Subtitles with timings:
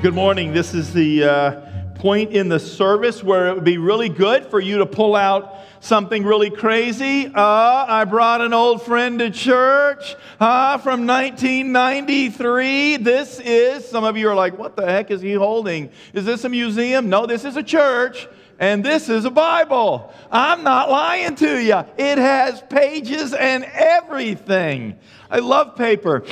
[0.00, 0.52] Good morning.
[0.52, 1.60] This is the uh,
[1.96, 5.54] point in the service where it would be really good for you to pull out
[5.80, 7.26] something really crazy.
[7.26, 12.96] Uh, I brought an old friend to church uh, from 1993.
[12.96, 15.90] This is, some of you are like, what the heck is he holding?
[16.14, 17.10] Is this a museum?
[17.10, 18.26] No, this is a church.
[18.58, 20.12] And this is a Bible.
[20.30, 21.84] I'm not lying to you.
[21.98, 24.98] It has pages and everything.
[25.30, 26.24] I love paper.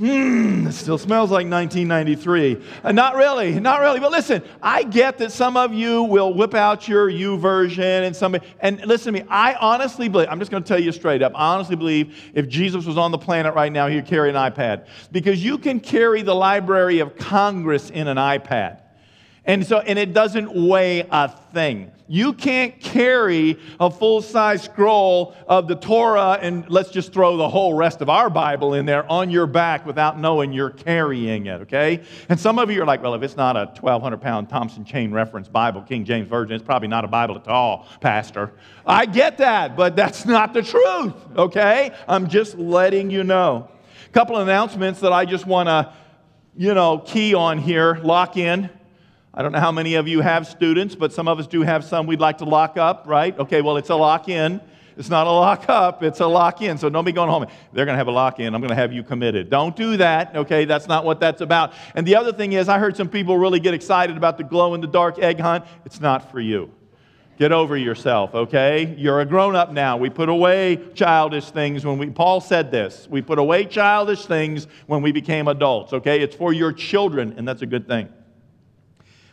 [0.00, 2.56] Hmm, it still smells like 1993.
[2.82, 4.00] Uh, not really, not really.
[4.00, 8.34] But listen, I get that some of you will whip out your YouVersion and some.
[8.60, 11.32] And listen to me, I honestly believe, I'm just going to tell you straight up,
[11.34, 14.86] I honestly believe if Jesus was on the planet right now, he'd carry an iPad.
[15.12, 18.80] Because you can carry the Library of Congress in an iPad.
[19.44, 21.92] And so, and it doesn't weigh a thing.
[22.12, 27.48] You can't carry a full size scroll of the Torah and let's just throw the
[27.48, 31.60] whole rest of our Bible in there on your back without knowing you're carrying it,
[31.60, 32.02] okay?
[32.28, 35.12] And some of you are like, well, if it's not a 1,200 pound Thompson chain
[35.12, 38.54] reference Bible, King James Version, it's probably not a Bible at all, Pastor.
[38.84, 41.92] I get that, but that's not the truth, okay?
[42.08, 43.68] I'm just letting you know.
[44.06, 45.92] A couple of announcements that I just want to,
[46.56, 48.68] you know, key on here, lock in.
[49.32, 51.84] I don't know how many of you have students, but some of us do have
[51.84, 53.38] some we'd like to lock up, right?
[53.38, 54.60] Okay, well, it's a lock in.
[54.96, 56.76] It's not a lock up, it's a lock in.
[56.76, 57.46] So don't be going home.
[57.72, 58.54] They're going to have a lock in.
[58.54, 59.48] I'm going to have you committed.
[59.48, 60.66] Don't do that, okay?
[60.66, 61.72] That's not what that's about.
[61.94, 64.74] And the other thing is, I heard some people really get excited about the glow
[64.74, 65.64] in the dark egg hunt.
[65.86, 66.70] It's not for you.
[67.38, 68.94] Get over yourself, okay?
[68.98, 69.96] You're a grown up now.
[69.96, 73.08] We put away childish things when we, Paul said this.
[73.08, 76.20] We put away childish things when we became adults, okay?
[76.20, 78.10] It's for your children, and that's a good thing.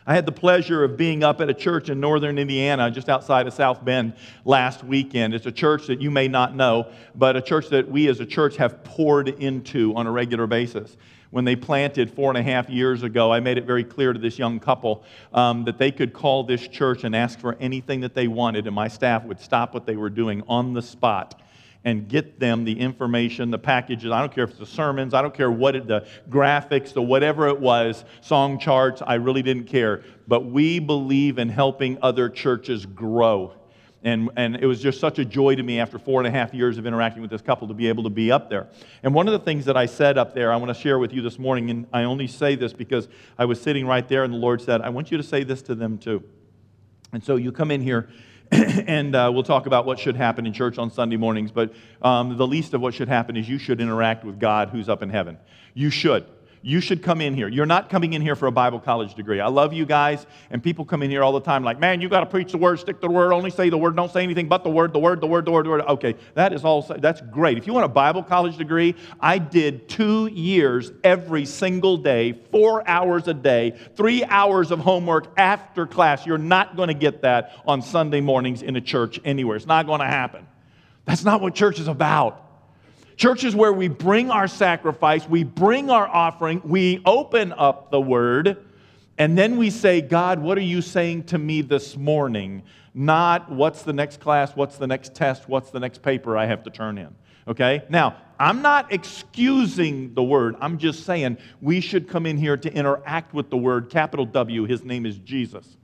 [0.08, 3.46] I had the pleasure of being up at a church in northern Indiana, just outside
[3.46, 4.14] of South Bend,
[4.46, 5.34] last weekend.
[5.34, 8.24] It's a church that you may not know, but a church that we as a
[8.24, 10.96] church have poured into on a regular basis.
[11.28, 14.18] When they planted four and a half years ago, I made it very clear to
[14.18, 18.14] this young couple um, that they could call this church and ask for anything that
[18.14, 21.42] they wanted, and my staff would stop what they were doing on the spot
[21.84, 24.10] and get them the information, the packages.
[24.10, 27.02] I don't care if it's the sermons, I don't care what it, the graphics, the
[27.02, 30.02] whatever it was, song charts, I really didn't care.
[30.26, 33.54] But we believe in helping other churches grow.
[34.04, 36.54] And, and it was just such a joy to me after four and a half
[36.54, 38.68] years of interacting with this couple to be able to be up there.
[39.02, 41.12] And one of the things that I said up there, I want to share with
[41.12, 44.32] you this morning, and I only say this because I was sitting right there and
[44.32, 46.22] the Lord said, I want you to say this to them too.
[47.12, 48.08] And so you come in here
[48.86, 51.50] and uh, we'll talk about what should happen in church on Sunday mornings.
[51.50, 51.72] But
[52.02, 55.02] um, the least of what should happen is you should interact with God who's up
[55.02, 55.38] in heaven.
[55.74, 56.26] You should
[56.62, 57.48] you should come in here.
[57.48, 59.40] You're not coming in here for a Bible college degree.
[59.40, 62.08] I love you guys, and people come in here all the time like, man, you
[62.08, 64.22] got to preach the word, stick to the word, only say the word, don't say
[64.22, 65.80] anything but the word, the word, the word, the word, the word.
[65.82, 67.58] Okay, that is all, that's great.
[67.58, 72.86] If you want a Bible college degree, I did two years every single day, four
[72.88, 76.26] hours a day, three hours of homework after class.
[76.26, 79.56] You're not going to get that on Sunday mornings in a church anywhere.
[79.56, 80.46] It's not going to happen.
[81.04, 82.47] That's not what church is about.
[83.18, 88.00] Church is where we bring our sacrifice, we bring our offering, we open up the
[88.00, 88.64] word,
[89.18, 92.62] and then we say, God, what are you saying to me this morning?
[92.94, 96.62] Not what's the next class, what's the next test, what's the next paper I have
[96.62, 97.12] to turn in.
[97.48, 97.82] Okay?
[97.88, 100.54] Now, I'm not excusing the word.
[100.60, 104.64] I'm just saying we should come in here to interact with the word, capital W.
[104.64, 105.76] His name is Jesus.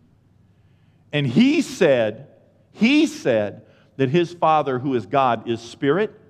[1.13, 2.29] And he said,
[2.71, 6.21] he said that his Father, who is God, is spirit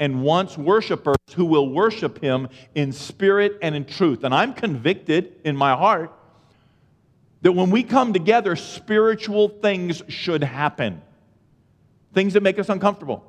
[0.00, 4.24] and wants worshipers who will worship him in spirit and in truth.
[4.24, 6.12] And I'm convicted in my heart
[7.42, 11.02] that when we come together, spiritual things should happen.
[12.14, 13.24] Things that make us uncomfortable.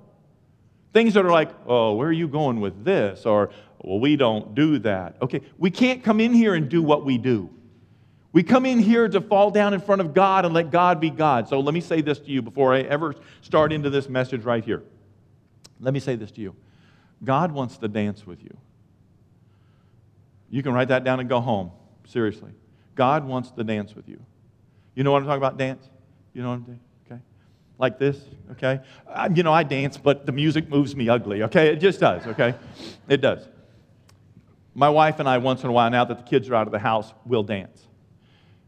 [0.94, 3.26] Things that are like, oh, where are you going with this?
[3.26, 5.18] Or, well, we don't do that.
[5.22, 7.50] Okay, we can't come in here and do what we do.
[8.34, 11.10] We come in here to fall down in front of God and let God be
[11.10, 11.50] God.
[11.50, 14.64] So let me say this to you before I ever start into this message right
[14.64, 14.84] here.
[15.82, 16.56] Let me say this to you
[17.24, 18.56] God wants to dance with you.
[20.50, 21.72] You can write that down and go home.
[22.06, 22.52] Seriously.
[22.96, 24.20] God wants to dance with you.
[24.96, 25.58] You know what I'm talking about?
[25.58, 25.90] Dance?
[26.34, 26.80] You know what I'm saying?
[27.06, 27.22] Okay.
[27.78, 28.20] Like this,
[28.52, 28.82] okay?
[29.08, 31.70] I, you know, I dance, but the music moves me ugly, okay?
[31.70, 32.56] It just does, okay?
[33.08, 33.48] It does.
[34.74, 36.74] My wife and I, once in a while, now that the kids are out of
[36.74, 37.88] the house, will dance.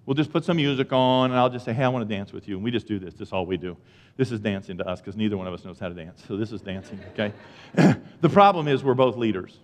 [0.06, 2.34] We'll just put some music on, and I'll just say, hey, I want to dance
[2.34, 2.56] with you.
[2.56, 3.14] And we just do this.
[3.14, 3.78] This is all we do.
[4.18, 6.22] This is dancing to us because neither one of us knows how to dance.
[6.28, 7.34] So this is dancing, okay?
[8.22, 9.58] the problem is we're both leaders.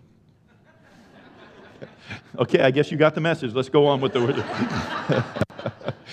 [2.40, 3.54] okay, I guess you got the message.
[3.54, 5.26] Let's go on with the.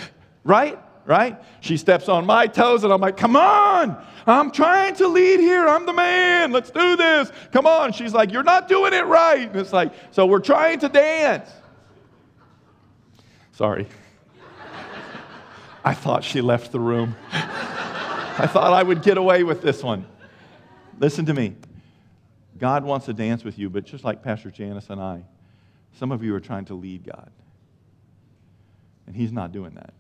[0.45, 0.79] right?
[1.05, 1.41] Right?
[1.61, 4.05] She steps on my toes, and I'm like, come on!
[4.27, 5.69] I'm trying to lead here.
[5.69, 6.51] I'm the man.
[6.51, 7.31] Let's do this.
[7.53, 7.93] Come on.
[7.93, 9.49] She's like, you're not doing it right.
[9.49, 11.49] And it's like, so we're trying to dance.
[13.53, 13.87] Sorry.
[15.87, 17.15] I thought she left the room.
[17.33, 20.05] I thought I would get away with this one.
[20.99, 21.55] Listen to me.
[22.59, 25.23] God wants to dance with you, but just like Pastor Janice and I,
[25.93, 27.31] some of you are trying to lead God.
[29.07, 29.95] And He's not doing that.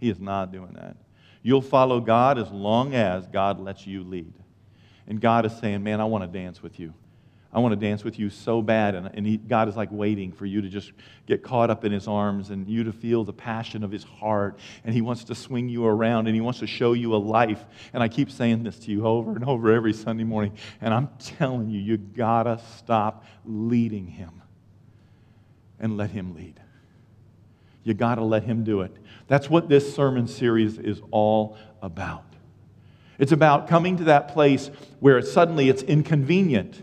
[0.00, 0.98] He is not doing that.
[1.42, 4.34] You'll follow God as long as God lets you lead.
[5.06, 6.92] And God is saying, Man, I want to dance with you.
[7.52, 8.94] I want to dance with you so bad.
[8.94, 10.92] And, and he, God is like waiting for you to just
[11.26, 14.58] get caught up in his arms and you to feel the passion of his heart.
[14.84, 17.64] And he wants to swing you around and he wants to show you a life.
[17.92, 20.52] And I keep saying this to you over and over every Sunday morning.
[20.80, 24.42] And I'm telling you, you got to stop leading him
[25.80, 26.60] and let him lead.
[27.82, 28.96] You got to let him do it.
[29.26, 32.24] That's what this sermon series is all about.
[33.18, 34.70] It's about coming to that place
[35.00, 36.82] where suddenly it's inconvenient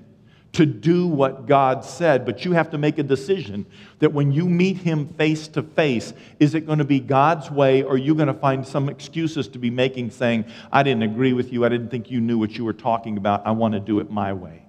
[0.57, 3.63] to do what God said, but you have to make a decision
[3.99, 7.83] that when you meet Him face to face, is it going to be God's way
[7.83, 11.33] or are you going to find some excuses to be making saying, I didn't agree
[11.33, 13.79] with you, I didn't think you knew what you were talking about, I want to
[13.79, 14.65] do it my way?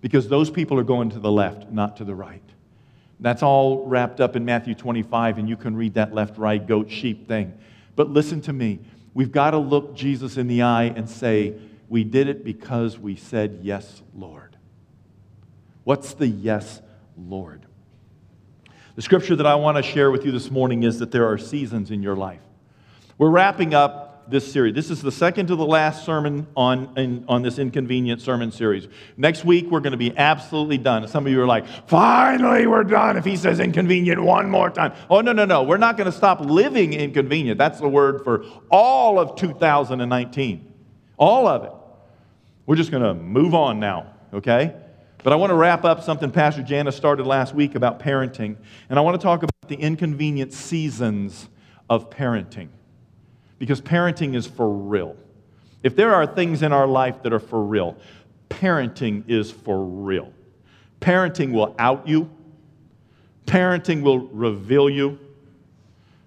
[0.00, 2.40] Because those people are going to the left, not to the right.
[3.18, 6.88] That's all wrapped up in Matthew 25, and you can read that left, right, goat,
[6.88, 7.58] sheep thing.
[7.96, 8.78] But listen to me.
[9.14, 11.54] We've got to look Jesus in the eye and say,
[11.88, 14.41] We did it because we said, Yes, Lord.
[15.84, 16.80] What's the yes,
[17.16, 17.66] Lord?
[18.94, 21.38] The scripture that I want to share with you this morning is that there are
[21.38, 22.42] seasons in your life.
[23.18, 24.74] We're wrapping up this series.
[24.74, 28.86] This is the second to the last sermon on, in, on this inconvenient sermon series.
[29.16, 31.06] Next week, we're going to be absolutely done.
[31.08, 34.92] Some of you are like, finally, we're done if he says inconvenient one more time.
[35.10, 35.62] Oh, no, no, no.
[35.62, 37.58] We're not going to stop living inconvenient.
[37.58, 40.72] That's the word for all of 2019.
[41.16, 41.72] All of it.
[42.66, 44.74] We're just going to move on now, okay?
[45.22, 48.56] But I want to wrap up something Pastor Janice started last week about parenting.
[48.88, 51.48] And I want to talk about the inconvenient seasons
[51.88, 52.68] of parenting.
[53.58, 55.16] Because parenting is for real.
[55.84, 57.96] If there are things in our life that are for real,
[58.48, 60.32] parenting is for real.
[61.00, 62.30] Parenting will out you,
[63.46, 65.18] parenting will reveal you.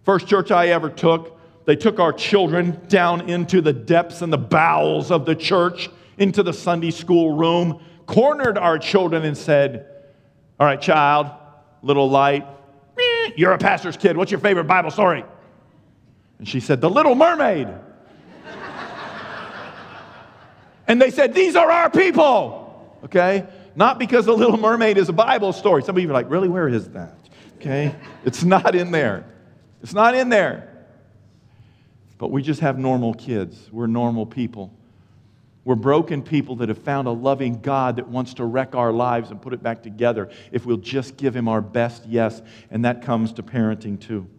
[0.04, 4.38] First church I ever took, they took our children down into the depths and the
[4.38, 9.88] bowels of the church, into the Sunday school room cornered our children and said,
[10.60, 11.28] All right, child,
[11.82, 12.46] little light,
[13.36, 14.18] you're a pastor's kid.
[14.18, 15.24] What's your favorite Bible story?
[16.40, 17.68] And she said, The Little Mermaid.
[20.88, 23.00] and they said, These are our people.
[23.06, 23.46] Okay?
[23.76, 25.84] Not because The Little Mermaid is a Bible story.
[25.84, 26.50] Some of you are like, Really?
[26.50, 27.16] Where is that?
[27.58, 27.96] Okay?
[28.24, 29.26] It's not in there.
[29.82, 30.72] It's not in there.
[32.18, 33.70] But we just have normal kids.
[33.72, 34.74] We're normal people.
[35.66, 39.32] We're broken people that have found a loving God that wants to wreck our lives
[39.32, 42.42] and put it back together if we'll just give Him our best yes.
[42.70, 44.30] And that comes to parenting too.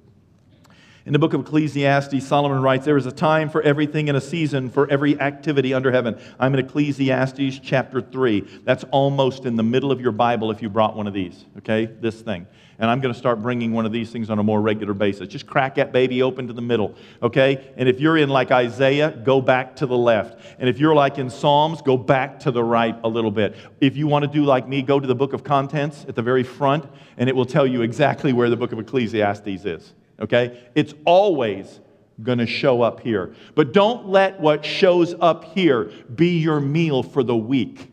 [1.05, 4.21] In the book of Ecclesiastes, Solomon writes, There is a time for everything and a
[4.21, 6.21] season for every activity under heaven.
[6.39, 8.61] I'm in Ecclesiastes chapter 3.
[8.65, 11.87] That's almost in the middle of your Bible if you brought one of these, okay?
[11.87, 12.47] This thing
[12.79, 15.29] and I'm going to start bringing one of these things on a more regular basis.
[15.29, 17.73] Just crack that baby open to the middle, okay?
[17.77, 20.39] And if you're in like Isaiah, go back to the left.
[20.59, 23.57] And if you're like in Psalms, go back to the right a little bit.
[23.81, 26.23] If you want to do like me, go to the book of contents at the
[26.23, 26.85] very front,
[27.17, 30.69] and it will tell you exactly where the book of Ecclesiastes is, okay?
[30.75, 31.81] It's always
[32.23, 33.35] going to show up here.
[33.55, 37.91] But don't let what shows up here be your meal for the week.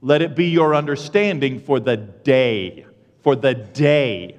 [0.00, 2.86] Let it be your understanding for the day
[3.22, 4.38] for the day.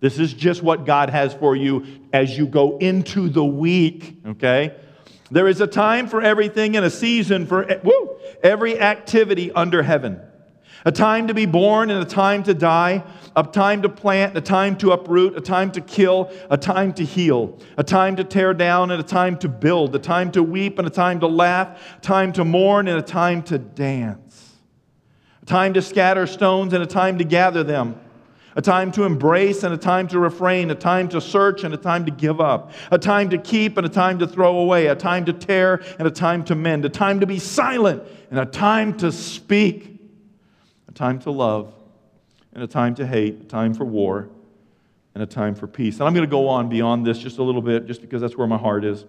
[0.00, 4.74] This is just what God has for you as you go into the week, okay?
[5.30, 10.20] There is a time for everything and a season for woo, every activity under heaven.
[10.86, 13.04] A time to be born and a time to die,
[13.36, 17.04] a time to plant, a time to uproot, a time to kill, a time to
[17.04, 20.78] heal, a time to tear down and a time to build, a time to weep
[20.78, 24.56] and a time to laugh, a time to mourn and a time to dance,
[25.42, 28.00] a time to scatter stones and a time to gather them
[28.56, 31.76] a time to embrace and a time to refrain, a time to search and a
[31.76, 34.94] time to give up, a time to keep and a time to throw away, a
[34.94, 38.46] time to tear and a time to mend, a time to be silent and a
[38.46, 40.00] time to speak,
[40.88, 41.72] a time to love
[42.52, 44.28] and a time to hate, a time for war
[45.14, 45.98] and a time for peace.
[45.98, 48.36] And I'm going to go on beyond this just a little bit, just because that's
[48.36, 49.04] where my heart is.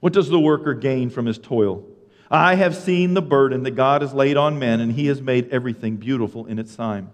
[0.00, 1.84] What does the worker gain from his toil?
[2.30, 5.50] I have seen the burden that God has laid on men, and he has made
[5.50, 7.10] everything beautiful in its time.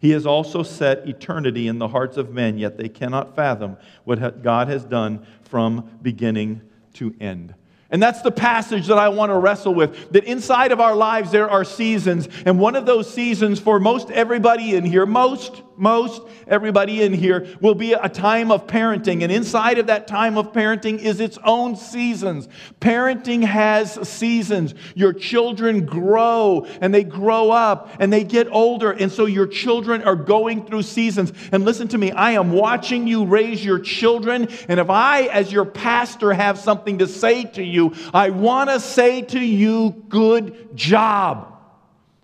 [0.00, 4.42] He has also set eternity in the hearts of men, yet they cannot fathom what
[4.42, 6.62] God has done from beginning
[6.94, 7.54] to end.
[7.90, 10.12] And that's the passage that I want to wrestle with.
[10.12, 12.28] That inside of our lives, there are seasons.
[12.46, 17.46] And one of those seasons for most everybody in here, most, most everybody in here
[17.60, 19.22] will be a time of parenting.
[19.22, 22.48] And inside of that time of parenting is its own seasons.
[22.80, 24.74] Parenting has seasons.
[24.94, 28.92] Your children grow and they grow up and they get older.
[28.92, 31.32] And so your children are going through seasons.
[31.50, 34.48] And listen to me, I am watching you raise your children.
[34.68, 38.80] And if I, as your pastor, have something to say to you, I want to
[38.80, 41.56] say to you, good job.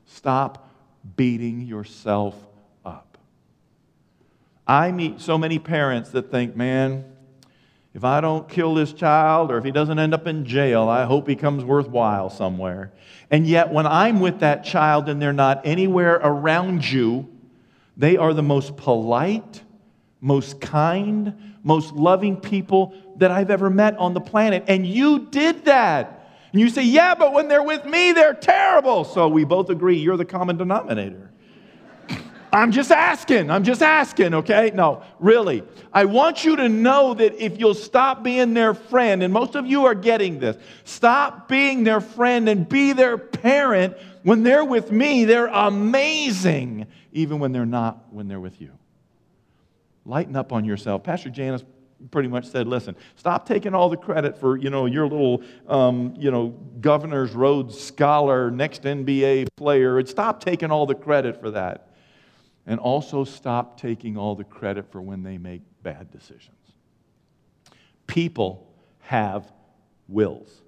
[0.07, 0.69] Stop
[1.17, 2.46] beating yourself.
[4.67, 7.05] I meet so many parents that think, man,
[7.95, 11.05] if I don't kill this child or if he doesn't end up in jail, I
[11.05, 12.93] hope he comes worthwhile somewhere.
[13.31, 17.29] And yet, when I'm with that child and they're not anywhere around you,
[17.97, 19.63] they are the most polite,
[20.21, 24.65] most kind, most loving people that I've ever met on the planet.
[24.69, 26.29] And you did that.
[26.53, 29.05] And you say, yeah, but when they're with me, they're terrible.
[29.05, 31.26] So we both agree you're the common denominator.
[32.57, 33.51] I'm just asking.
[33.51, 34.71] I'm just asking, okay?
[34.73, 35.63] No, really.
[35.93, 39.67] I want you to know that if you'll stop being their friend, and most of
[39.67, 43.95] you are getting this, stop being their friend and be their parent.
[44.23, 48.71] When they're with me, they're amazing, even when they're not when they're with you.
[50.07, 51.03] Lighten up on yourself.
[51.03, 51.63] Pastor Janice
[52.11, 56.15] pretty much said, listen, stop taking all the credit for, you know, your little, um,
[56.19, 59.99] you know, Governor's Road scholar, next NBA player.
[59.99, 61.86] And stop taking all the credit for that.
[62.67, 66.57] And also stop taking all the credit for when they make bad decisions.
[68.07, 68.67] People
[69.01, 69.53] have
[70.09, 70.63] wills.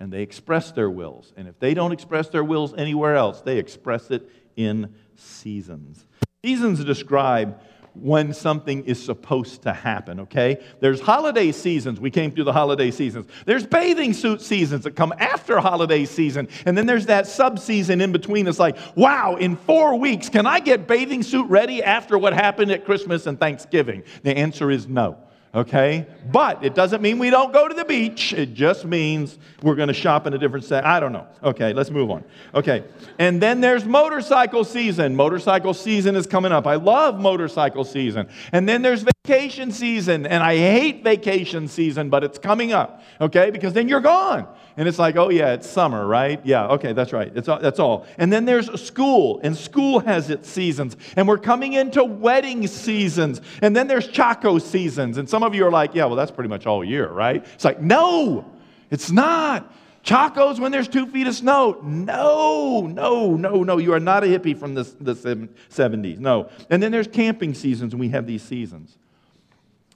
[0.00, 1.32] And they express their wills.
[1.36, 6.06] And if they don't express their wills anywhere else, they express it in seasons.
[6.44, 7.60] Seasons describe
[7.94, 10.62] when something is supposed to happen, okay?
[10.80, 12.00] There's holiday seasons.
[12.00, 13.26] We came through the holiday seasons.
[13.46, 16.48] There's bathing suit seasons that come after holiday season.
[16.66, 18.48] And then there's that sub season in between.
[18.48, 22.72] It's like, wow, in four weeks, can I get bathing suit ready after what happened
[22.72, 24.02] at Christmas and Thanksgiving?
[24.22, 25.18] The answer is no
[25.54, 26.06] okay?
[26.30, 28.32] But it doesn't mean we don't go to the beach.
[28.32, 30.84] It just means we're going to shop in a different set.
[30.84, 31.26] I don't know.
[31.42, 32.24] Okay, let's move on.
[32.54, 32.84] Okay,
[33.18, 35.14] and then there's motorcycle season.
[35.14, 36.66] Motorcycle season is coming up.
[36.66, 38.28] I love motorcycle season.
[38.52, 43.50] And then there's vacation season, and I hate vacation season, but it's coming up, okay?
[43.50, 44.46] Because then you're gone.
[44.76, 46.40] And it's like, oh, yeah, it's summer, right?
[46.44, 47.30] Yeah, okay, that's right.
[47.34, 48.06] It's, that's all.
[48.18, 50.96] And then there's school, and school has its seasons.
[51.16, 53.40] And we're coming into wedding seasons.
[53.62, 55.16] And then there's Chaco seasons.
[55.16, 57.44] And some of you are like, yeah, well, that's pretty much all year, right?
[57.54, 58.50] It's like, no,
[58.90, 59.72] it's not.
[60.02, 61.80] Chaco's when there's two feet of snow.
[61.82, 63.78] No, no, no, no.
[63.78, 66.18] You are not a hippie from the, the 70s.
[66.18, 66.50] No.
[66.68, 68.98] And then there's camping seasons, and we have these seasons.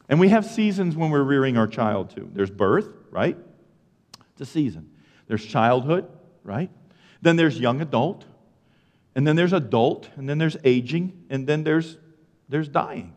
[0.08, 2.30] And we have seasons when we're rearing our child too.
[2.32, 3.36] There's birth, right?
[4.32, 4.90] It's a season.
[5.26, 6.08] There's childhood,
[6.42, 6.70] right?
[7.20, 8.24] Then there's young adult,
[9.14, 11.98] and then there's adult, and then there's aging, and then there's,
[12.48, 13.14] there's dying.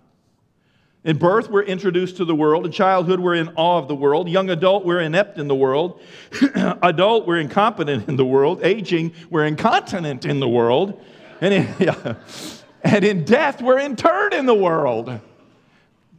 [1.03, 2.65] In birth, we're introduced to the world.
[2.65, 4.29] In childhood, we're in awe of the world.
[4.29, 5.99] Young adult, we're inept in the world.
[6.83, 8.63] adult, we're incompetent in the world.
[8.63, 11.03] Aging, we're incontinent in the world.
[11.41, 11.89] And in,
[12.83, 15.19] and in death, we're interred in the world.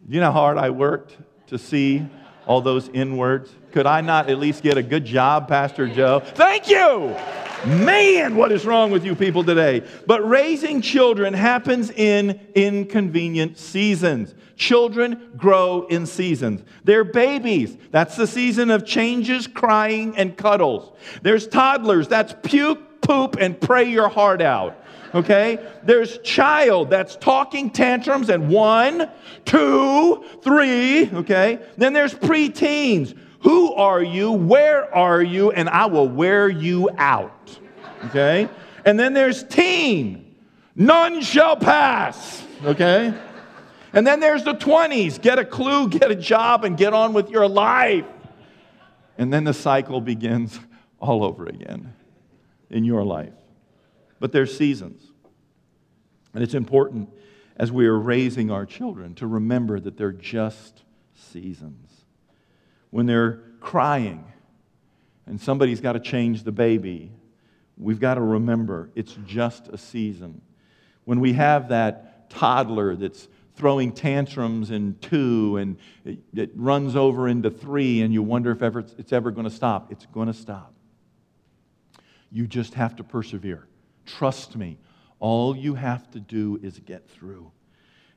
[0.09, 2.05] You know how hard I worked to see
[2.47, 3.55] all those in words?
[3.71, 6.19] Could I not at least get a good job, Pastor Joe?
[6.21, 7.15] Thank you!
[7.65, 9.87] Man, what is wrong with you people today?
[10.07, 14.35] But raising children happens in inconvenient seasons.
[14.57, 16.65] Children grow in seasons.
[16.83, 17.77] They're babies.
[17.93, 20.93] That's the season of changes, crying, and cuddles.
[21.23, 22.09] There's toddlers.
[22.09, 24.79] That's puke, poop, and pray your heart out
[25.15, 25.59] okay?
[25.83, 29.11] There's child that's talking tantrums and one,
[29.45, 31.59] two, three, okay?
[31.77, 33.17] Then there's preteens.
[33.43, 34.33] Who are you?
[34.33, 35.51] Where are you?
[35.51, 37.59] And I will wear you out,
[38.07, 38.49] okay?
[38.85, 40.37] And then there's teen.
[40.75, 43.13] None shall pass, okay?
[43.93, 45.21] And then there's the 20s.
[45.21, 48.07] Get a clue, get a job, and get on with your life.
[49.19, 50.59] And then the cycle begins
[50.99, 51.93] all over again
[52.71, 53.35] in your life.
[54.19, 55.03] But there's seasons.
[56.33, 57.11] And it's important
[57.57, 60.83] as we are raising our children to remember that they're just
[61.15, 61.92] seasons.
[62.93, 64.23] When they're crying
[65.27, 67.11] and somebody's got to change the baby,
[67.79, 70.43] we've got to remember it's just a season.
[71.05, 77.29] When we have that toddler that's throwing tantrums in two and it, it runs over
[77.29, 80.35] into three, and you wonder if ever, it's ever going to stop, it's going to
[80.35, 80.75] stop.
[82.31, 83.67] You just have to persevere.
[84.05, 84.77] Trust me.
[85.19, 87.53] All you have to do is get through.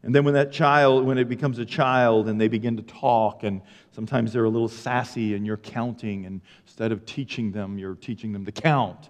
[0.06, 3.44] And then when that child, when it becomes a child and they begin to talk,
[3.44, 3.60] and
[3.92, 8.32] sometimes they're a little sassy and you're counting, and instead of teaching them, you're teaching
[8.32, 9.10] them to count.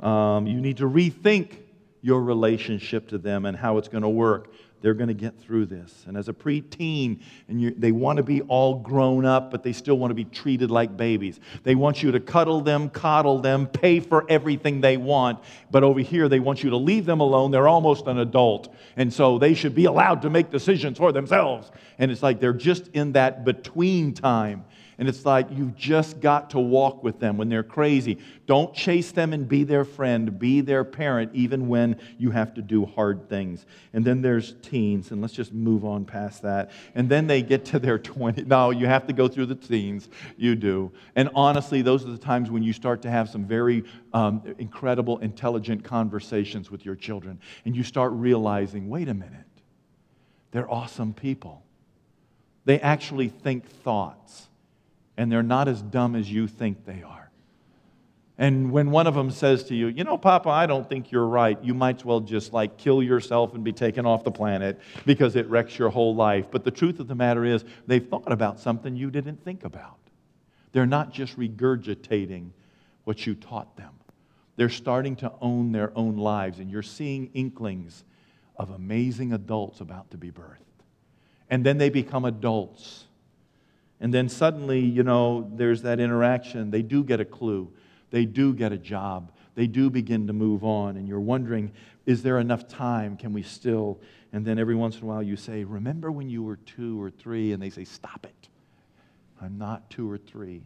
[0.00, 1.58] Um, you need to rethink
[2.00, 4.52] your relationship to them and how it's going to work.
[4.82, 6.04] They're going to get through this.
[6.06, 9.96] And as a preteen, and they want to be all grown up, but they still
[9.96, 11.40] want to be treated like babies.
[11.62, 15.38] They want you to cuddle them, coddle them, pay for everything they want.
[15.70, 17.52] But over here, they want you to leave them alone.
[17.52, 18.74] They're almost an adult.
[18.96, 21.70] And so they should be allowed to make decisions for themselves.
[21.98, 24.64] And it's like they're just in that between time.
[25.02, 28.18] And it's like you've just got to walk with them when they're crazy.
[28.46, 30.38] Don't chase them and be their friend.
[30.38, 33.66] Be their parent, even when you have to do hard things.
[33.94, 36.70] And then there's teens, and let's just move on past that.
[36.94, 38.44] And then they get to their 20.
[38.44, 40.08] No, you have to go through the teens.
[40.36, 40.92] You do.
[41.16, 43.82] And honestly, those are the times when you start to have some very
[44.14, 47.40] um, incredible, intelligent conversations with your children.
[47.64, 49.46] And you start realizing wait a minute,
[50.52, 51.64] they're awesome people.
[52.66, 54.46] They actually think thoughts
[55.16, 57.22] and they're not as dumb as you think they are.
[58.38, 61.26] And when one of them says to you, You know, Papa, I don't think you're
[61.26, 64.80] right, you might as well just like kill yourself and be taken off the planet
[65.04, 66.46] because it wrecks your whole life.
[66.50, 69.98] But the truth of the matter is, they've thought about something you didn't think about.
[70.72, 72.50] They're not just regurgitating
[73.04, 73.92] what you taught them,
[74.56, 76.58] they're starting to own their own lives.
[76.58, 78.04] And you're seeing inklings
[78.56, 80.58] of amazing adults about to be birthed.
[81.50, 83.04] And then they become adults
[84.02, 86.72] and then suddenly, you know, there's that interaction.
[86.72, 87.72] They do get a clue,
[88.10, 90.96] they do get a job, they do begin to move on.
[90.96, 91.70] And you're wondering,
[92.04, 93.16] is there enough time?
[93.16, 94.00] Can we still?
[94.32, 97.10] And then every once in a while you say, Remember when you were two or
[97.10, 97.52] three?
[97.52, 98.48] And they say, Stop it.
[99.40, 100.64] I'm not two or three.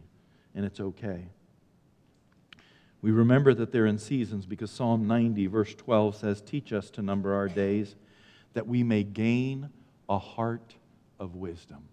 [0.55, 1.27] And it's okay.
[3.03, 7.03] We remember that they're in seasons because Psalm 90, verse 12 says, Teach us to
[7.03, 7.95] number our days
[8.55, 9.69] that we may gain
[10.09, 10.73] a heart
[11.19, 11.83] of wisdom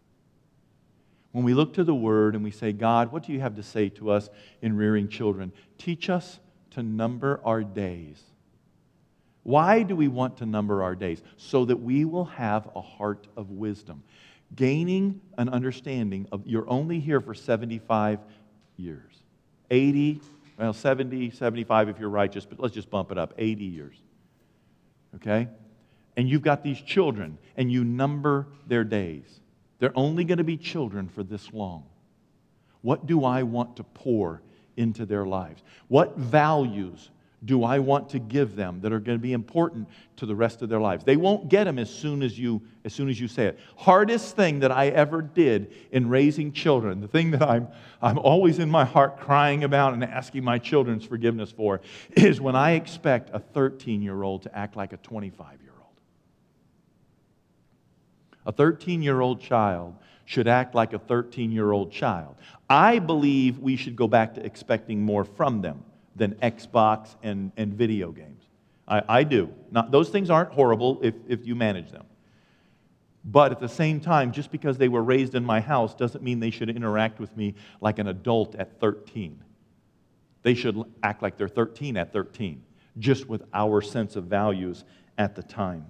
[1.34, 3.62] when we look to the Word and we say, God, what do you have to
[3.64, 4.30] say to us
[4.62, 5.50] in rearing children?
[5.78, 6.38] Teach us
[6.70, 8.22] to number our days.
[9.42, 11.20] Why do we want to number our days?
[11.36, 14.04] So that we will have a heart of wisdom.
[14.54, 18.20] Gaining an understanding of you're only here for 75
[18.76, 19.12] years.
[19.72, 20.20] 80,
[20.56, 23.96] well, 70, 75 if you're righteous, but let's just bump it up 80 years.
[25.16, 25.48] Okay?
[26.16, 29.40] And you've got these children, and you number their days.
[29.84, 31.84] They're only going to be children for this long.
[32.80, 34.40] What do I want to pour
[34.78, 35.62] into their lives?
[35.88, 37.10] What values
[37.44, 40.62] do I want to give them that are going to be important to the rest
[40.62, 41.04] of their lives?
[41.04, 43.58] They won't get them as soon as you as soon as you say it.
[43.76, 47.68] Hardest thing that I ever did in raising children, the thing that I'm
[48.00, 51.82] I'm always in my heart crying about and asking my children's forgiveness for
[52.16, 55.60] is when I expect a 13-year-old to act like a 25
[58.46, 62.36] a 13 year old child should act like a 13 year old child.
[62.68, 65.84] I believe we should go back to expecting more from them
[66.16, 68.42] than Xbox and, and video games.
[68.86, 69.52] I, I do.
[69.70, 72.04] Not, those things aren't horrible if, if you manage them.
[73.24, 76.40] But at the same time, just because they were raised in my house doesn't mean
[76.40, 79.42] they should interact with me like an adult at 13.
[80.42, 82.62] They should act like they're 13 at 13,
[82.98, 84.84] just with our sense of values
[85.16, 85.86] at the time.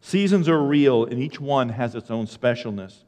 [0.00, 3.02] Seasons are real, and each one has its own specialness.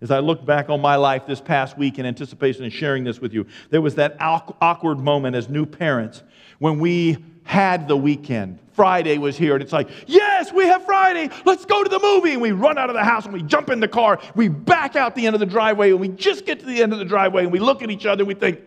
[0.00, 3.20] As I look back on my life this past week in anticipation of sharing this
[3.20, 6.22] with you, there was that awkward moment as new parents
[6.58, 8.58] when we had the weekend.
[8.72, 11.30] Friday was here, and it's like, yes, we have Friday.
[11.46, 12.32] Let's go to the movie.
[12.32, 14.20] And we run out of the house and we jump in the car.
[14.34, 16.92] We back out the end of the driveway, and we just get to the end
[16.92, 18.60] of the driveway, and we look at each other and we think,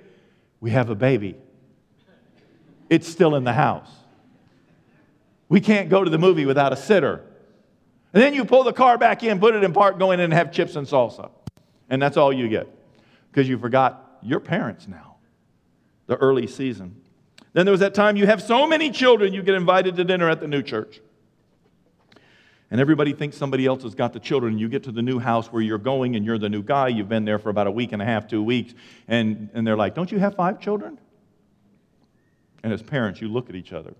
[0.62, 1.36] we have a baby.
[2.89, 3.89] It's still in the house.
[5.47, 7.23] We can't go to the movie without a sitter.
[8.13, 10.34] And then you pull the car back in, put it in park, go in and
[10.34, 11.30] have chips and salsa.
[11.89, 12.67] And that's all you get
[13.32, 15.17] because you forgot your parents now,
[16.08, 17.02] the early season.
[17.54, 20.30] Then there was that time you have so many children, you get invited to dinner
[20.30, 21.02] at the new church.
[22.72, 24.60] And everybody thinks somebody else has got the children.
[24.60, 26.89] You get to the new house where you're going and you're the new guy.
[26.89, 28.76] You've been there for about a week and a half, two weeks.
[29.08, 31.00] And, and they're like, Don't you have five children?
[32.62, 33.95] And as parents, you look at each other.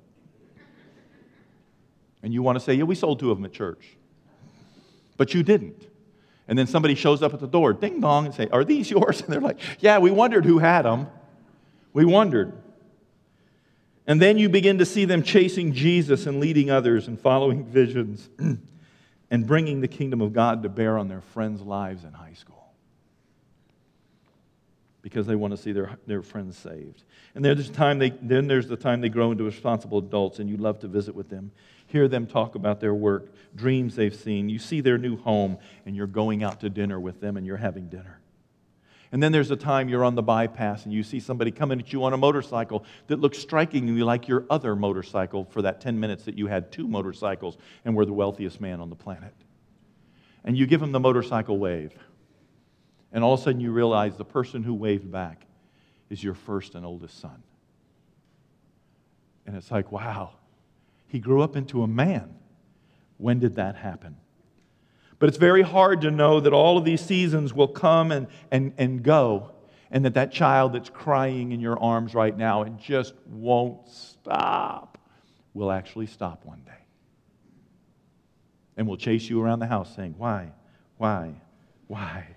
[2.22, 3.98] And you want to say, Yeah, we sold two of them at church
[5.20, 5.86] but you didn't.
[6.48, 9.20] And then somebody shows up at the door, ding dong, and say, Are these yours?
[9.22, 11.08] And they're like, Yeah, we wondered who had them.
[11.94, 12.54] We wondered.
[14.08, 18.28] And then you begin to see them chasing Jesus and leading others and following visions
[19.30, 22.59] and bringing the kingdom of God to bear on their friends' lives in high school
[25.02, 27.04] because they want to see their, their friends saved.
[27.36, 30.58] And there's time they, then there's the time they grow into responsible adults and you
[30.58, 31.52] love to visit with them
[31.90, 34.48] hear them talk about their work, dreams they've seen.
[34.48, 37.58] You see their new home, and you're going out to dinner with them and you're
[37.58, 38.20] having dinner.
[39.12, 41.92] And then there's a time you're on the bypass and you see somebody coming at
[41.92, 46.26] you on a motorcycle that looks strikingly like your other motorcycle for that 10 minutes
[46.26, 49.34] that you had two motorcycles and were the wealthiest man on the planet.
[50.44, 51.92] And you give him the motorcycle wave.
[53.12, 55.46] And all of a sudden you realize the person who waved back
[56.10, 57.44] is your first and oldest son.
[59.46, 60.34] And it's like, wow,
[61.08, 62.36] he grew up into a man.
[63.18, 64.16] When did that happen?
[65.18, 68.74] But it's very hard to know that all of these seasons will come and, and,
[68.78, 69.52] and go,
[69.92, 74.98] and that that child that's crying in your arms right now and just won't stop
[75.54, 76.72] will actually stop one day.
[78.78, 80.54] And will chase you around the house saying, Why?
[80.98, 81.34] Why?
[81.88, 82.28] Why?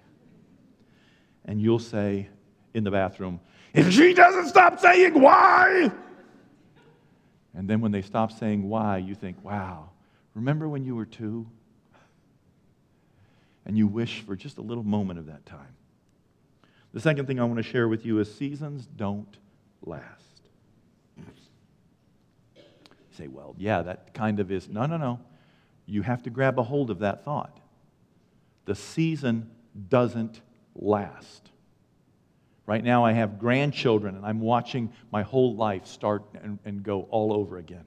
[1.44, 2.28] And you'll say
[2.74, 3.40] in the bathroom,
[3.74, 5.90] If she doesn't stop saying why,
[7.54, 9.90] and then when they stop saying why, you think, Wow,
[10.34, 11.46] remember when you were two?
[13.64, 15.74] and you wish for just a little moment of that time.
[16.92, 19.36] The second thing I want to share with you is seasons don't
[19.84, 20.40] last.
[21.16, 21.24] You
[23.12, 24.68] say, well, yeah, that kind of is.
[24.68, 25.20] No, no, no.
[25.86, 27.58] You have to grab a hold of that thought.
[28.64, 29.50] The season
[29.88, 30.40] doesn't
[30.74, 31.50] last.
[32.66, 37.02] Right now, I have grandchildren, and I'm watching my whole life start and, and go
[37.10, 37.84] all over again.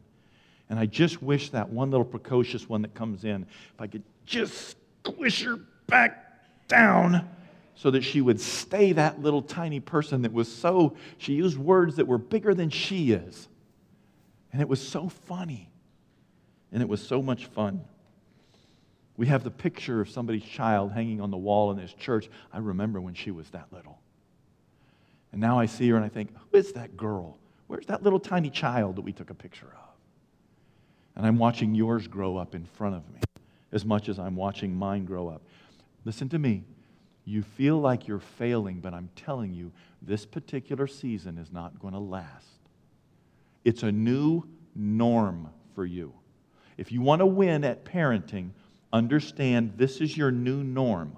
[0.70, 4.04] And I just wish that one little precocious one that comes in, if I could
[4.26, 7.30] just squish her back down
[7.76, 11.98] so that she would stay that little tiny person that was so, she used words
[11.98, 13.48] that were bigger than she is.
[14.52, 15.70] And it was so funny.
[16.72, 17.82] And it was so much fun.
[19.18, 22.30] We have the picture of somebody's child hanging on the wall in this church.
[22.52, 24.00] I remember when she was that little.
[25.32, 27.38] And now I see her and I think, who is that girl?
[27.68, 29.94] Where's that little tiny child that we took a picture of?
[31.16, 33.22] And I'm watching yours grow up in front of me
[33.72, 35.42] as much as I'm watching mine grow up.
[36.04, 36.64] Listen to me.
[37.26, 41.94] You feel like you're failing, but I'm telling you, this particular season is not going
[41.94, 42.46] to last.
[43.64, 44.44] It's a new
[44.76, 46.14] norm for you.
[46.78, 48.52] If you want to win at parenting,
[48.96, 51.18] understand this is your new norm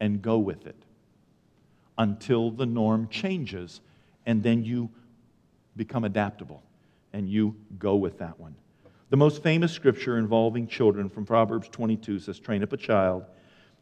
[0.00, 0.76] and go with it
[1.98, 3.80] until the norm changes,
[4.24, 4.88] and then you
[5.76, 6.62] become adaptable
[7.12, 8.54] and you go with that one.
[9.10, 13.24] The most famous scripture involving children from Proverbs 22 says, Train up a child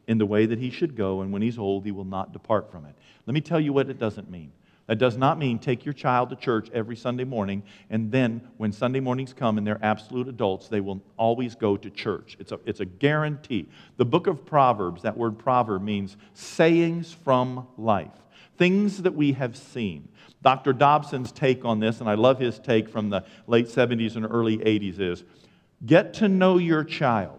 [0.08, 2.72] in the way that he should go, and when he's old, he will not depart
[2.72, 2.94] from it.
[3.26, 4.50] Let me tell you what it doesn't mean.
[4.90, 8.72] That does not mean take your child to church every Sunday morning, and then when
[8.72, 12.36] Sunday mornings come and they're absolute adults, they will always go to church.
[12.40, 13.68] It's a, it's a guarantee.
[13.98, 18.10] The book of Proverbs, that word proverb means sayings from life,
[18.58, 20.08] things that we have seen.
[20.42, 20.72] Dr.
[20.72, 24.58] Dobson's take on this, and I love his take from the late 70s and early
[24.58, 25.22] 80s, is
[25.86, 27.38] get to know your child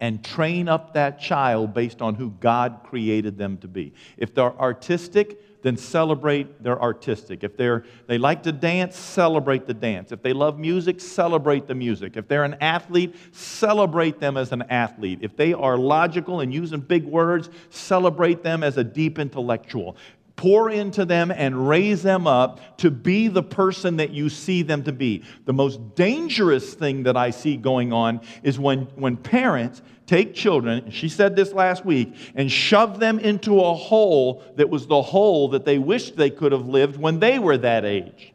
[0.00, 3.92] and train up that child based on who God created them to be.
[4.16, 7.44] If they're artistic, then celebrate they're artistic.
[7.44, 10.12] If they're, they like to dance, celebrate the dance.
[10.12, 12.16] If they love music, celebrate the music.
[12.16, 15.20] If they're an athlete, celebrate them as an athlete.
[15.22, 19.96] If they are logical and using big words, celebrate them as a deep intellectual
[20.40, 24.82] pour into them and raise them up to be the person that you see them
[24.82, 25.22] to be.
[25.44, 30.90] The most dangerous thing that I see going on is when, when parents take children,
[30.90, 35.48] she said this last week, and shove them into a hole that was the hole
[35.50, 38.29] that they wished they could have lived when they were that age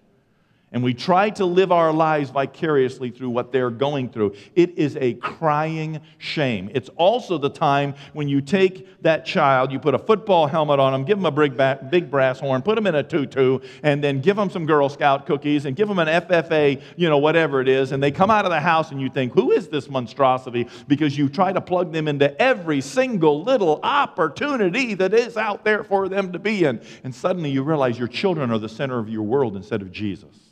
[0.76, 4.36] and we try to live our lives vicariously through what they're going through.
[4.56, 6.70] It is a crying shame.
[6.74, 10.92] It's also the time when you take that child, you put a football helmet on
[10.92, 11.58] them, give them a big,
[11.90, 15.26] big brass horn, put them in a tutu, and then give them some Girl Scout
[15.26, 18.44] cookies and give them an FFA, you know, whatever it is, and they come out
[18.44, 20.68] of the house and you think, who is this monstrosity?
[20.90, 25.86] Because you try to plug them into every single little opportunity that is out there
[25.86, 26.82] for them to be in.
[27.06, 30.45] And suddenly you realize your children are the center of your world instead of Jesus.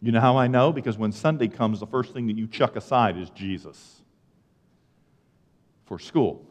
[0.00, 0.72] You know how I know?
[0.72, 4.02] Because when Sunday comes, the first thing that you chuck aside is Jesus
[5.86, 6.44] for school.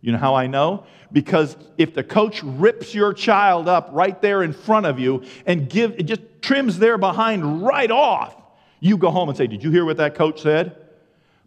[0.00, 0.84] You know how I know?
[1.12, 5.68] Because if the coach rips your child up right there in front of you and
[5.68, 8.36] give it just trims their behind right off,
[8.80, 10.76] you go home and say, Did you hear what that coach said?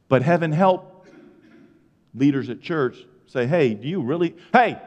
[0.10, 1.06] But heaven help
[2.16, 4.36] leaders at church say, Hey, do you really?
[4.52, 4.82] Hey,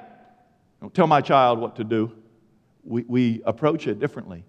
[0.81, 2.13] don't tell my child what to do.
[2.83, 4.45] We, we approach it differently.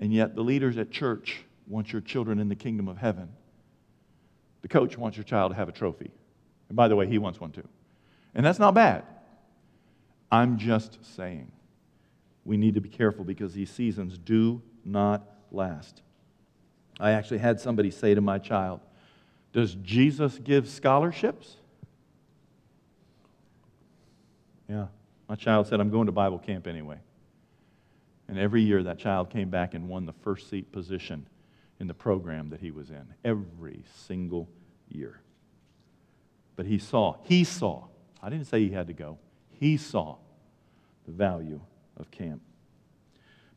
[0.00, 3.28] And yet, the leaders at church want your children in the kingdom of heaven.
[4.62, 6.10] The coach wants your child to have a trophy.
[6.68, 7.68] And by the way, he wants one too.
[8.34, 9.04] And that's not bad.
[10.32, 11.50] I'm just saying
[12.44, 16.02] we need to be careful because these seasons do not last.
[16.98, 18.80] I actually had somebody say to my child,
[19.52, 21.56] Does Jesus give scholarships?
[24.68, 24.86] Yeah.
[25.28, 26.98] My child said, I'm going to Bible camp anyway.
[28.30, 31.26] And every year that child came back and won the first seat position
[31.80, 33.12] in the program that he was in.
[33.24, 34.48] Every single
[34.88, 35.20] year.
[36.54, 37.88] But he saw, he saw,
[38.22, 39.18] I didn't say he had to go,
[39.50, 40.18] he saw
[41.06, 41.60] the value
[41.96, 42.40] of camp.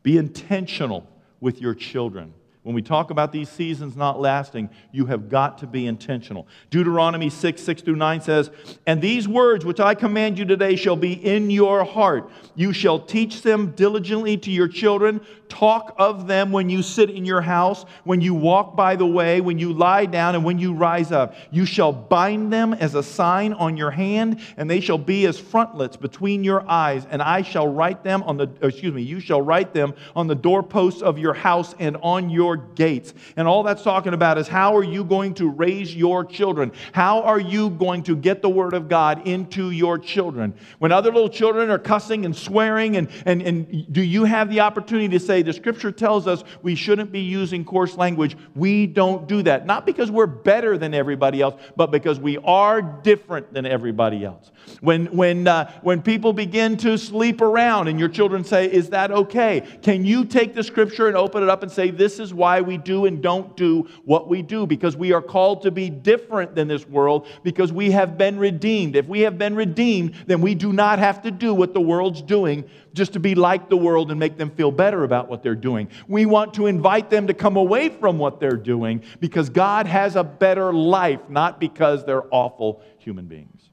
[0.02, 1.08] Be intentional
[1.38, 2.34] with your children.
[2.64, 6.48] When we talk about these seasons not lasting, you have got to be intentional.
[6.70, 8.50] Deuteronomy 6, 6 through 9 says,
[8.86, 12.30] And these words which I command you today shall be in your heart.
[12.54, 15.20] You shall teach them diligently to your children.
[15.50, 19.42] Talk of them when you sit in your house, when you walk by the way,
[19.42, 21.34] when you lie down, and when you rise up.
[21.50, 25.38] You shall bind them as a sign on your hand, and they shall be as
[25.38, 27.06] frontlets between your eyes.
[27.10, 30.34] And I shall write them on the, excuse me, you shall write them on the
[30.34, 33.14] doorposts of your house and on your your gates.
[33.36, 36.72] And all that's talking about is how are you going to raise your children?
[36.92, 40.54] How are you going to get the Word of God into your children?
[40.78, 44.60] When other little children are cussing and swearing, and, and, and do you have the
[44.60, 48.36] opportunity to say, the Scripture tells us we shouldn't be using coarse language?
[48.54, 49.66] We don't do that.
[49.66, 54.50] Not because we're better than everybody else, but because we are different than everybody else.
[54.80, 59.10] When, when, uh, when people begin to sleep around and your children say, Is that
[59.10, 59.62] okay?
[59.82, 62.78] Can you take the Scripture and open it up and say, This is why we
[62.78, 66.68] do and don't do what we do because we are called to be different than
[66.68, 68.96] this world because we have been redeemed.
[68.96, 72.22] If we have been redeemed, then we do not have to do what the world's
[72.22, 75.54] doing just to be like the world and make them feel better about what they're
[75.54, 75.88] doing.
[76.06, 80.16] We want to invite them to come away from what they're doing because God has
[80.16, 83.70] a better life, not because they're awful human beings.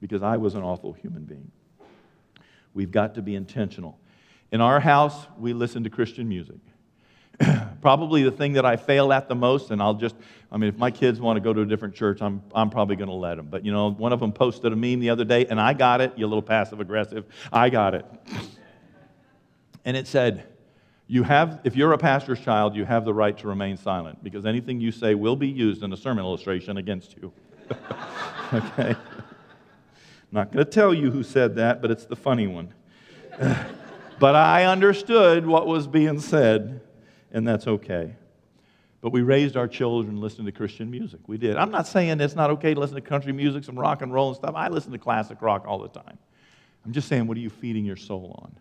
[0.00, 1.50] Because I was an awful human being.
[2.74, 3.98] We've got to be intentional.
[4.52, 6.58] In our house, we listen to Christian music.
[7.80, 10.14] probably the thing that I fail at the most, and I'll just,
[10.50, 12.96] I mean, if my kids want to go to a different church, I'm, I'm probably
[12.96, 13.46] going to let them.
[13.50, 16.00] But, you know, one of them posted a meme the other day, and I got
[16.00, 17.24] it, you little passive aggressive.
[17.52, 18.04] I got it.
[19.84, 20.46] And it said,
[21.06, 24.46] you have, if you're a pastor's child, you have the right to remain silent because
[24.46, 27.32] anything you say will be used in a sermon illustration against you.
[28.52, 28.90] okay?
[28.90, 28.96] I'm
[30.30, 32.72] not going to tell you who said that, but it's the funny one.
[34.20, 36.80] but I understood what was being said
[37.32, 38.14] and that's okay.
[39.00, 41.20] But we raised our children listening to Christian music.
[41.26, 41.56] We did.
[41.56, 44.28] I'm not saying it's not okay to listen to country music, some rock and roll
[44.28, 44.54] and stuff.
[44.54, 46.18] I listen to classic rock all the time.
[46.84, 48.54] I'm just saying, what are you feeding your soul on?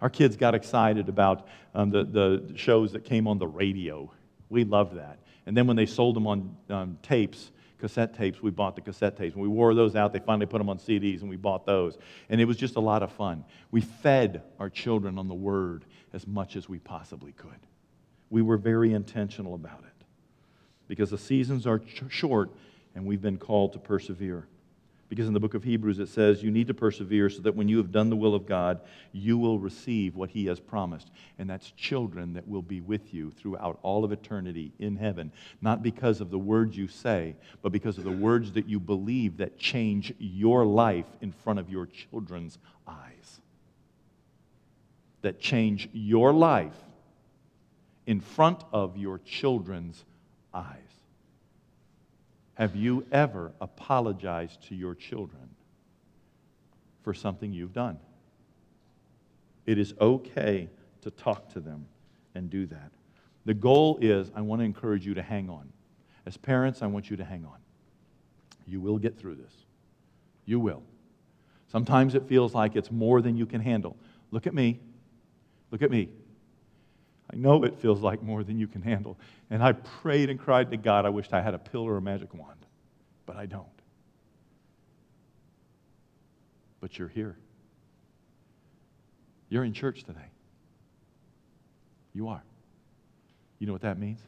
[0.00, 4.12] Our kids got excited about um, the, the shows that came on the radio.
[4.50, 5.18] We loved that.
[5.46, 9.16] And then when they sold them on um, tapes, cassette tapes, we bought the cassette
[9.16, 9.34] tapes.
[9.34, 11.96] When we wore those out, they finally put them on CDs, and we bought those.
[12.28, 13.44] And it was just a lot of fun.
[13.70, 17.67] We fed our children on the Word as much as we possibly could
[18.30, 20.04] we were very intentional about it
[20.88, 22.50] because the seasons are ch- short
[22.94, 24.46] and we've been called to persevere.
[25.08, 27.68] Because in the book of Hebrews it says, You need to persevere so that when
[27.68, 28.80] you have done the will of God,
[29.12, 31.10] you will receive what He has promised.
[31.38, 35.32] And that's children that will be with you throughout all of eternity in heaven.
[35.62, 39.38] Not because of the words you say, but because of the words that you believe
[39.38, 43.40] that change your life in front of your children's eyes.
[45.22, 46.76] That change your life
[48.08, 50.02] in front of your children's
[50.54, 50.74] eyes.
[52.54, 55.50] Have you ever apologized to your children
[57.02, 57.98] for something you've done?
[59.66, 60.70] It is okay
[61.02, 61.84] to talk to them
[62.34, 62.92] and do that.
[63.44, 65.70] The goal is I want to encourage you to hang on.
[66.24, 67.58] As parents, I want you to hang on.
[68.66, 69.52] You will get through this.
[70.46, 70.82] You will.
[71.70, 73.98] Sometimes it feels like it's more than you can handle.
[74.30, 74.80] Look at me.
[75.70, 76.08] Look at me.
[77.32, 79.18] I know it feels like more than you can handle.
[79.50, 82.02] And I prayed and cried to God, I wished I had a pill or a
[82.02, 82.64] magic wand,
[83.26, 83.66] but I don't.
[86.80, 87.36] But you're here.
[89.50, 90.30] You're in church today.
[92.14, 92.42] You are.
[93.58, 94.20] You know what that means?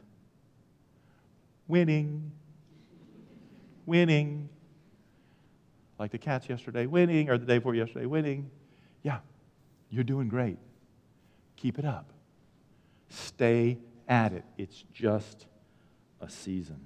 [1.67, 2.31] Winning.
[3.85, 4.49] Winning.
[5.97, 8.49] Like the cats yesterday, winning, or the day before yesterday, winning.
[9.03, 9.19] Yeah,
[9.89, 10.57] you're doing great.
[11.57, 12.11] Keep it up.
[13.11, 14.45] Stay at it.
[14.57, 15.45] It's just
[16.21, 16.79] a season.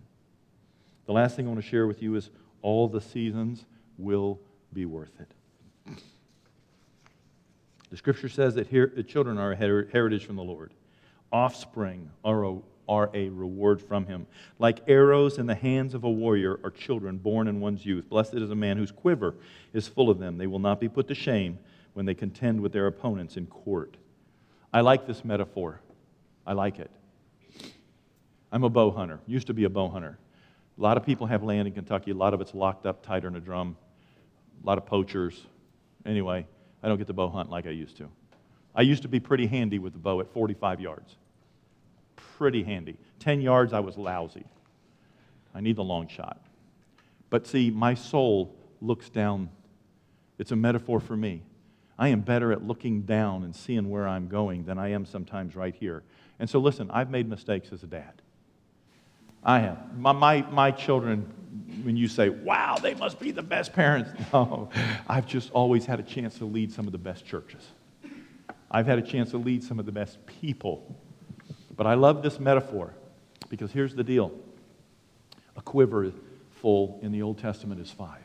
[1.05, 2.29] The last thing I want to share with you is
[2.61, 3.65] all the seasons
[3.97, 4.39] will
[4.73, 5.95] be worth it.
[7.91, 10.73] The scripture says that the children are a heritage from the Lord.
[11.31, 12.57] Offspring are a,
[12.89, 14.25] are a reward from him.
[14.57, 18.09] Like arrows in the hands of a warrior are children born in one's youth.
[18.09, 19.35] Blessed is a man whose quiver
[19.73, 20.37] is full of them.
[20.37, 21.59] They will not be put to shame
[21.93, 23.95] when they contend with their opponents in court.
[24.73, 25.79] I like this metaphor.
[26.45, 26.91] I like it.
[28.51, 30.17] I'm a bow hunter, used to be a bow hunter.
[30.77, 33.27] A lot of people have land in Kentucky, a lot of it's locked up tighter
[33.27, 33.77] in a drum,
[34.63, 35.45] a lot of poachers.
[36.05, 36.45] Anyway,
[36.83, 38.09] I don't get to bow hunt like I used to.
[38.75, 41.15] I used to be pretty handy with the bow at 45 yards.
[42.37, 42.97] Pretty handy.
[43.19, 44.45] 10 yards, I was lousy.
[45.53, 46.41] I need the long shot.
[47.29, 49.49] But see, my soul looks down.
[50.37, 51.43] It's a metaphor for me.
[51.97, 55.55] I am better at looking down and seeing where I'm going than I am sometimes
[55.55, 56.03] right here.
[56.39, 58.21] And so, listen, I've made mistakes as a dad.
[59.43, 59.97] I have.
[59.97, 61.31] My, my, my children,
[61.83, 64.69] when you say, wow, they must be the best parents, no,
[65.07, 67.65] I've just always had a chance to lead some of the best churches.
[68.69, 70.95] I've had a chance to lead some of the best people.
[71.77, 72.93] But I love this metaphor
[73.49, 74.31] because here's the deal
[75.55, 76.11] a quiver
[76.51, 78.21] full in the Old Testament is five.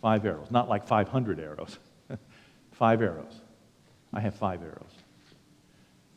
[0.00, 1.78] Five arrows, not like 500 arrows.
[2.72, 3.40] Five arrows.
[4.12, 4.92] I have five arrows.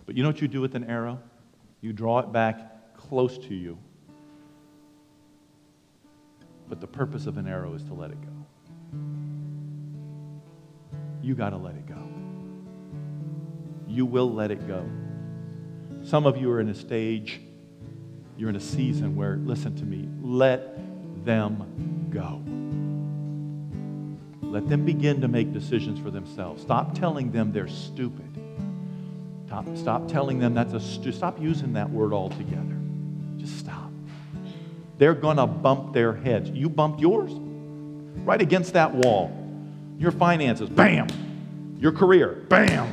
[0.06, 1.20] But you know what you do with an arrow?
[1.82, 3.78] You draw it back close to you.
[6.68, 8.98] But the purpose of an arrow is to let it go.
[11.22, 12.02] You got to let it go.
[13.88, 14.90] You will let it go.
[16.04, 17.42] Some of you are in a stage,
[18.38, 20.78] you're in a season where, listen to me, let
[21.26, 22.44] them go.
[24.52, 26.62] Let them begin to make decisions for themselves.
[26.62, 28.26] Stop telling them they're stupid.
[29.48, 32.78] Stop, stop telling them that's a stu- stop using that word altogether.
[33.38, 33.92] Just stop.
[34.98, 36.50] They're going to bump their heads.
[36.50, 37.32] You bumped yours
[38.24, 39.32] right against that wall.
[39.98, 41.08] Your finances, bam.
[41.80, 42.92] Your career, bam.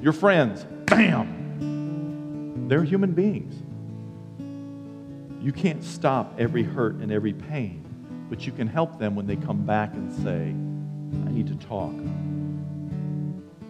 [0.00, 2.68] Your friends, bam.
[2.68, 3.54] They're human beings.
[5.42, 7.84] You can't stop every hurt and every pain,
[8.28, 10.54] but you can help them when they come back and say,
[11.26, 11.94] I need to talk.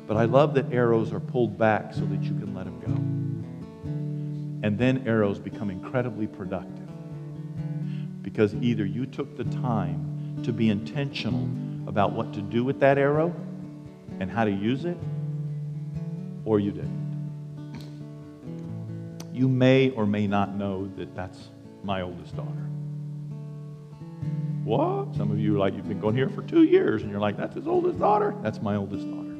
[0.07, 4.67] But I love that arrows are pulled back so that you can let them go.
[4.67, 6.89] And then arrows become incredibly productive.
[8.23, 11.49] Because either you took the time to be intentional
[11.89, 13.35] about what to do with that arrow
[14.21, 14.97] and how to use it,
[16.45, 16.99] or you didn't.
[19.33, 21.51] You may or may not know that that's
[21.85, 22.69] my oldest daughter.
[24.65, 25.15] What?
[25.17, 27.55] Some of you like you've been going here for two years and you're like, that's
[27.55, 28.35] his oldest daughter?
[28.43, 29.35] That's my oldest daughter.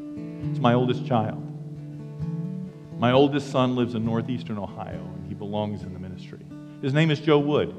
[0.51, 1.45] It's my oldest child.
[2.99, 6.45] My oldest son lives in northeastern Ohio, and he belongs in the ministry.
[6.83, 7.75] His name is Joe Wood.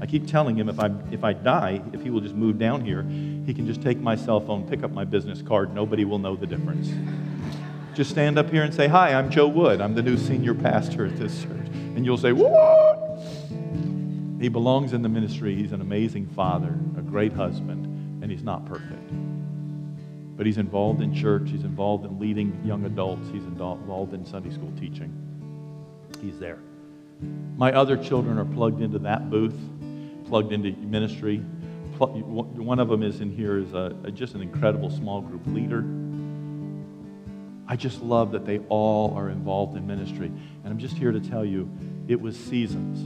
[0.00, 2.84] I keep telling him if I, if I die, if he will just move down
[2.84, 5.74] here, he can just take my cell phone, pick up my business card.
[5.74, 6.92] Nobody will know the difference.
[7.94, 9.80] Just stand up here and say, Hi, I'm Joe Wood.
[9.80, 11.66] I'm the new senior pastor at this church.
[11.96, 13.07] And you'll say, What?
[14.40, 15.54] He belongs in the ministry.
[15.54, 19.10] He's an amazing father, a great husband, and he's not perfect
[20.38, 21.50] but he's involved in church.
[21.50, 23.28] He's involved in leading young adults.
[23.32, 25.12] He's involved in Sunday school teaching.
[26.22, 26.60] He's there.
[27.56, 29.58] My other children are plugged into that booth,
[30.26, 31.38] plugged into ministry.
[31.98, 35.84] One of them is in here is a, just an incredible small group leader.
[37.66, 40.28] I just love that they all are involved in ministry.
[40.28, 41.68] And I'm just here to tell you,
[42.06, 43.00] it was seasons.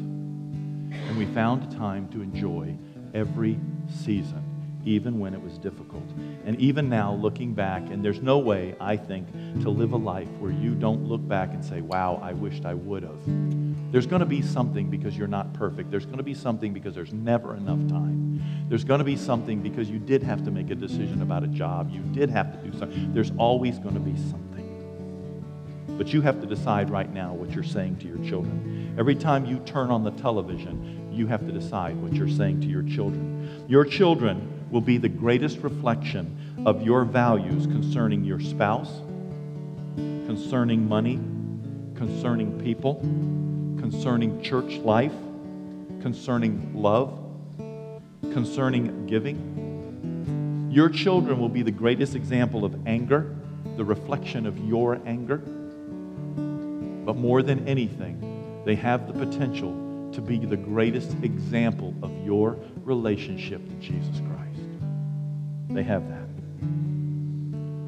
[1.12, 2.74] And we found time to enjoy
[3.12, 4.42] every season
[4.86, 6.08] even when it was difficult.
[6.46, 10.30] And even now, looking back, and there's no way, I think, to live a life
[10.38, 13.92] where you don't look back and say, wow, I wished I would have.
[13.92, 15.90] There's going to be something because you're not perfect.
[15.90, 18.42] There's going to be something because there's never enough time.
[18.70, 21.48] There's going to be something because you did have to make a decision about a
[21.48, 21.90] job.
[21.90, 23.12] You did have to do something.
[23.12, 24.52] There's always going to be something.
[25.98, 28.94] But you have to decide right now what you're saying to your children.
[28.98, 32.66] Every time you turn on the television, you have to decide what you're saying to
[32.66, 33.64] your children.
[33.68, 39.00] Your children will be the greatest reflection of your values concerning your spouse,
[39.96, 41.20] concerning money,
[41.94, 42.94] concerning people,
[43.78, 45.12] concerning church life,
[46.00, 47.18] concerning love,
[48.32, 50.68] concerning giving.
[50.72, 53.36] Your children will be the greatest example of anger,
[53.76, 55.38] the reflection of your anger.
[57.04, 59.81] But more than anything, they have the potential
[60.12, 64.60] to be the greatest example of your relationship to Jesus Christ.
[65.70, 66.28] They have that.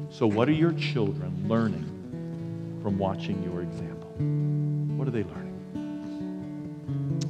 [0.09, 4.09] So, what are your children learning from watching your example?
[4.97, 5.53] What are they learning?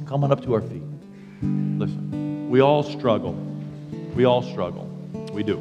[0.06, 0.82] Come on up to our feet.
[1.42, 3.34] Listen, we all struggle.
[4.14, 4.84] We all struggle.
[5.32, 5.56] We do.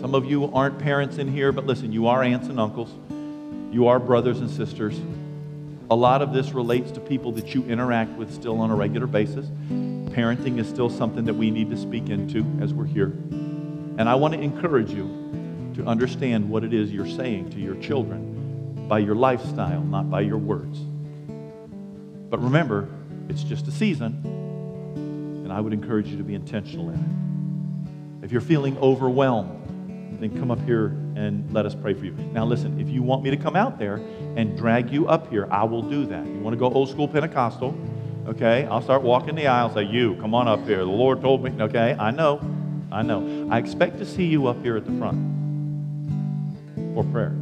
[0.00, 2.90] Some of you aren't parents in here, but listen, you are aunts and uncles.
[3.72, 4.98] You are brothers and sisters.
[5.90, 9.06] A lot of this relates to people that you interact with still on a regular
[9.06, 9.46] basis.
[10.14, 13.12] Parenting is still something that we need to speak into as we're here.
[13.98, 17.74] And I want to encourage you to understand what it is you're saying to your
[17.76, 20.78] children by your lifestyle, not by your words.
[22.30, 22.88] But remember,
[23.28, 24.22] it's just a season,
[25.44, 28.24] and I would encourage you to be intentional in it.
[28.24, 32.12] If you're feeling overwhelmed, then come up here and let us pray for you.
[32.32, 33.96] Now, listen, if you want me to come out there
[34.36, 36.26] and drag you up here, I will do that.
[36.26, 37.76] You want to go old school Pentecostal?
[38.26, 40.78] Okay, I'll start walking the aisle, say, You, come on up here.
[40.78, 42.40] The Lord told me, okay, I know,
[42.90, 43.48] I know.
[43.50, 45.34] I expect to see you up here at the front
[46.94, 47.34] for prayer.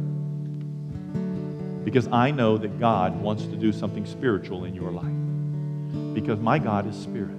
[1.85, 6.13] Because I know that God wants to do something spiritual in your life.
[6.13, 7.31] Because my God is spirit.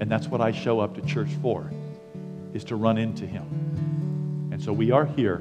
[0.00, 1.70] And that's what I show up to church for,
[2.54, 3.71] is to run into him.
[4.62, 5.38] So we are here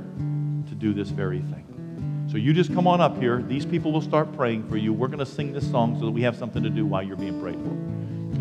[0.68, 2.28] to do this very thing.
[2.32, 3.44] So you just come on up here.
[3.44, 4.94] These people will start praying for you.
[4.94, 7.18] We're going to sing this song so that we have something to do while you're
[7.18, 7.78] being prayed for.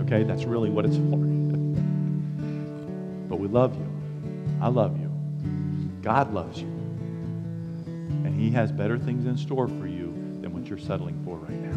[0.04, 0.22] Okay?
[0.22, 1.18] That's really what it's for.
[3.28, 3.86] but we love you.
[4.62, 5.12] I love you.
[6.00, 6.68] God loves you.
[6.68, 10.06] And He has better things in store for you
[10.40, 11.69] than what you're settling for right now.